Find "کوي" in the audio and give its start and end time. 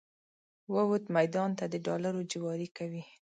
2.77-3.03